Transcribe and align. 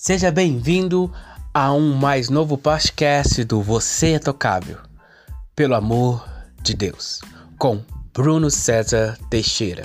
Seja 0.00 0.30
bem-vindo 0.30 1.12
a 1.52 1.72
um 1.72 1.92
mais 1.92 2.30
novo 2.30 2.56
podcast 2.56 3.42
do 3.42 3.60
Você 3.60 4.12
é 4.12 4.18
Tocável, 4.20 4.78
pelo 5.56 5.74
amor 5.74 6.24
de 6.62 6.72
Deus, 6.72 7.20
com 7.58 7.84
Bruno 8.14 8.48
César 8.48 9.18
Teixeira. 9.28 9.84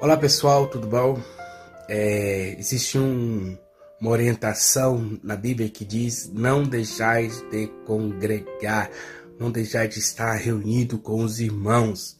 Olá 0.00 0.16
pessoal, 0.16 0.68
tudo 0.68 0.86
bom? 0.86 1.20
É, 1.88 2.54
existe 2.56 2.96
um, 2.96 3.58
uma 4.00 4.12
orientação 4.12 5.18
na 5.20 5.34
Bíblia 5.34 5.68
que 5.68 5.84
diz: 5.84 6.30
não 6.32 6.62
deixais 6.62 7.42
de 7.50 7.66
congregar, 7.84 8.88
não 9.36 9.50
deixais 9.50 9.92
de 9.92 9.98
estar 9.98 10.36
reunido 10.36 10.96
com 10.96 11.24
os 11.24 11.40
irmãos. 11.40 12.17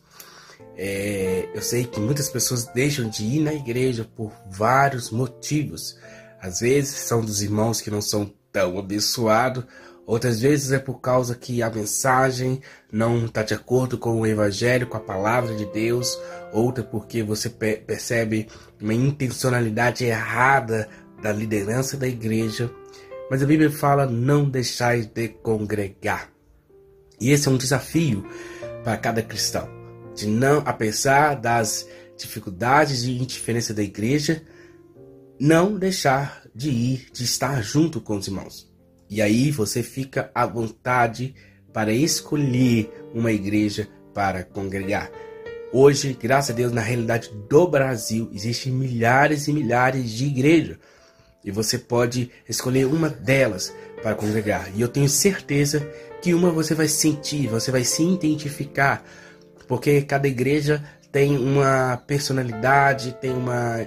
É, 0.80 1.48
eu 1.52 1.60
sei 1.60 1.82
que 1.82 1.98
muitas 1.98 2.28
pessoas 2.28 2.66
deixam 2.66 3.08
de 3.08 3.24
ir 3.24 3.40
na 3.40 3.52
igreja 3.52 4.08
por 4.14 4.32
vários 4.48 5.10
motivos. 5.10 5.98
Às 6.40 6.60
vezes 6.60 6.94
são 6.94 7.20
dos 7.20 7.42
irmãos 7.42 7.80
que 7.80 7.90
não 7.90 8.00
são 8.00 8.32
tão 8.52 8.78
abençoados, 8.78 9.64
outras 10.06 10.40
vezes 10.40 10.70
é 10.70 10.78
por 10.78 11.00
causa 11.00 11.34
que 11.34 11.64
a 11.64 11.68
mensagem 11.68 12.62
não 12.92 13.26
está 13.26 13.42
de 13.42 13.54
acordo 13.54 13.98
com 13.98 14.20
o 14.20 14.26
evangelho, 14.26 14.86
com 14.86 14.96
a 14.96 15.00
palavra 15.00 15.52
de 15.56 15.66
Deus, 15.66 16.16
outra 16.52 16.84
porque 16.84 17.24
você 17.24 17.50
percebe 17.50 18.46
uma 18.80 18.94
intencionalidade 18.94 20.04
errada 20.04 20.88
da 21.20 21.32
liderança 21.32 21.96
da 21.96 22.06
igreja. 22.06 22.70
Mas 23.28 23.42
a 23.42 23.46
Bíblia 23.46 23.70
fala: 23.70 24.06
não 24.06 24.48
deixais 24.48 25.06
de 25.06 25.26
congregar. 25.26 26.30
E 27.20 27.32
esse 27.32 27.48
é 27.48 27.50
um 27.50 27.58
desafio 27.58 28.24
para 28.84 28.96
cada 28.96 29.20
cristão 29.22 29.77
de 30.18 30.26
não, 30.26 30.62
apesar 30.66 31.34
das 31.36 31.88
dificuldades 32.16 33.04
e 33.04 33.12
indiferença 33.12 33.72
da 33.72 33.82
igreja, 33.82 34.42
não 35.38 35.78
deixar 35.78 36.42
de 36.54 36.68
ir, 36.70 37.06
de 37.12 37.22
estar 37.22 37.62
junto 37.62 38.00
com 38.00 38.16
os 38.16 38.26
irmãos. 38.26 38.68
E 39.08 39.22
aí 39.22 39.50
você 39.50 39.82
fica 39.82 40.30
à 40.34 40.44
vontade 40.44 41.34
para 41.72 41.92
escolher 41.92 42.90
uma 43.14 43.30
igreja 43.30 43.88
para 44.12 44.42
congregar. 44.42 45.10
Hoje, 45.72 46.16
graças 46.20 46.50
a 46.50 46.54
Deus, 46.54 46.72
na 46.72 46.80
realidade 46.80 47.30
do 47.48 47.68
Brasil, 47.68 48.28
existem 48.34 48.72
milhares 48.72 49.46
e 49.46 49.52
milhares 49.52 50.10
de 50.10 50.26
igrejas. 50.26 50.78
E 51.44 51.50
você 51.52 51.78
pode 51.78 52.30
escolher 52.48 52.86
uma 52.86 53.08
delas 53.08 53.72
para 54.02 54.14
congregar. 54.14 54.70
E 54.74 54.80
eu 54.80 54.88
tenho 54.88 55.08
certeza 55.08 55.80
que 56.20 56.34
uma 56.34 56.50
você 56.50 56.74
vai 56.74 56.88
sentir, 56.88 57.46
você 57.46 57.70
vai 57.70 57.84
se 57.84 58.02
identificar 58.02 59.04
porque 59.68 60.02
cada 60.02 60.26
igreja 60.26 60.82
tem 61.12 61.36
uma 61.36 62.02
personalidade, 62.06 63.16
tem 63.20 63.30
uma 63.30 63.86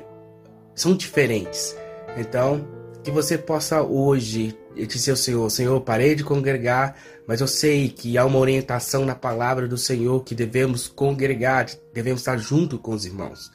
são 0.73 0.95
diferentes. 0.95 1.75
Então, 2.17 2.65
que 3.03 3.11
você 3.11 3.37
possa 3.37 3.81
hoje 3.81 4.57
dizer 4.75 5.11
ao 5.11 5.17
Senhor, 5.17 5.49
Senhor, 5.49 5.81
parei 5.81 6.15
de 6.15 6.23
congregar, 6.23 6.95
mas 7.27 7.41
eu 7.41 7.47
sei 7.47 7.89
que 7.89 8.17
há 8.17 8.25
uma 8.25 8.39
orientação 8.39 9.05
na 9.05 9.15
palavra 9.15 9.67
do 9.67 9.77
Senhor 9.77 10.23
que 10.23 10.33
devemos 10.33 10.87
congregar, 10.87 11.67
devemos 11.93 12.21
estar 12.21 12.37
junto 12.37 12.77
com 12.79 12.93
os 12.93 13.05
irmãos. 13.05 13.51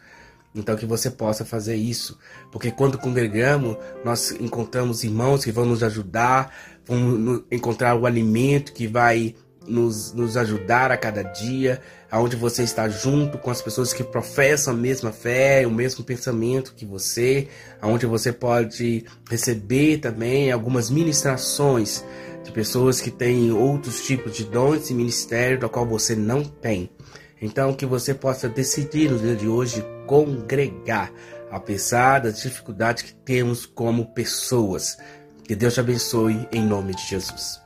Então 0.54 0.77
que 0.77 0.86
você 0.86 1.10
possa 1.10 1.44
fazer 1.44 1.77
isso, 1.77 2.19
porque 2.50 2.70
quando 2.70 2.98
congregamos, 2.98 3.77
nós 4.04 4.30
encontramos 4.32 5.04
irmãos 5.04 5.44
que 5.44 5.52
vão 5.52 5.66
nos 5.66 5.82
ajudar, 5.82 6.54
vão 6.84 7.44
encontrar 7.50 7.94
o 7.94 8.06
alimento 8.06 8.72
que 8.72 8.86
vai 8.86 9.34
nos, 9.67 10.12
nos 10.12 10.36
ajudar 10.36 10.91
a 10.91 10.97
cada 10.97 11.22
dia, 11.22 11.81
aonde 12.11 12.36
você 12.36 12.62
está 12.62 12.89
junto 12.89 13.39
com 13.39 13.50
as 13.50 13.61
pessoas 13.61 13.92
que 13.92 14.05
professam 14.05 14.75
a 14.75 14.77
mesma 14.77 15.12
fé, 15.12 15.66
o 15.66 15.71
mesmo 15.71 16.04
pensamento 16.04 16.75
que 16.75 16.84
você, 16.84 17.49
aonde 17.81 18.06
você 18.06 18.32
pode 18.32 19.04
receber 19.28 19.99
também 19.99 20.50
algumas 20.50 20.91
ministrações 20.91 22.04
de 22.44 22.53
pessoas 22.53 23.00
que 23.00 23.10
têm 23.10 23.53
outros 23.53 24.06
tipos 24.06 24.37
de 24.37 24.44
dons 24.44 24.88
e 24.88 24.94
ministério 24.94 25.59
do 25.59 25.69
qual 25.69 25.84
você 25.84 26.15
não 26.15 26.44
tem. 26.44 26.88
Então 27.41 27.75
que 27.75 27.84
você 27.84 28.15
possa 28.15 28.48
decidir 28.48 29.10
no 29.10 29.19
dia 29.19 29.37
de 29.37 29.48
hoje 29.48 29.84
congregar, 30.06 31.12
apesar 31.50 32.21
das 32.21 32.41
dificuldades 32.41 33.03
que 33.03 33.15
temos 33.15 33.66
como 33.66 34.06
pessoas. 34.15 34.97
Que 35.44 35.54
Deus 35.54 35.75
te 35.75 35.81
abençoe 35.81 36.48
em 36.50 36.62
nome 36.62 36.94
de 36.94 37.03
Jesus. 37.03 37.66